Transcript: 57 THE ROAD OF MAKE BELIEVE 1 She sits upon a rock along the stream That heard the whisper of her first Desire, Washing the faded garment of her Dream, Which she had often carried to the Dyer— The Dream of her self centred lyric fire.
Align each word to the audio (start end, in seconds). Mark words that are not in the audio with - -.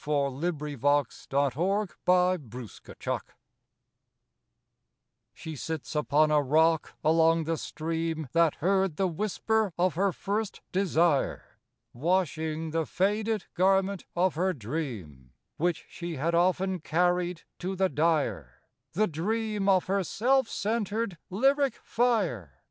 57 0.03 0.23
THE 0.39 0.51
ROAD 0.51 0.55
OF 1.31 1.87
MAKE 2.07 2.49
BELIEVE 2.49 3.07
1 3.07 3.19
She 5.31 5.55
sits 5.55 5.95
upon 5.95 6.31
a 6.31 6.41
rock 6.41 6.93
along 7.03 7.43
the 7.43 7.55
stream 7.55 8.27
That 8.33 8.55
heard 8.55 8.95
the 8.95 9.05
whisper 9.05 9.71
of 9.77 9.93
her 9.93 10.11
first 10.11 10.61
Desire, 10.71 11.59
Washing 11.93 12.71
the 12.71 12.87
faded 12.87 13.45
garment 13.53 14.05
of 14.15 14.33
her 14.33 14.53
Dream, 14.53 15.33
Which 15.57 15.85
she 15.87 16.15
had 16.15 16.33
often 16.33 16.79
carried 16.79 17.43
to 17.59 17.75
the 17.75 17.87
Dyer— 17.89 18.63
The 18.93 19.05
Dream 19.05 19.69
of 19.69 19.85
her 19.85 20.03
self 20.03 20.47
centred 20.47 21.19
lyric 21.29 21.75
fire. 21.75 22.57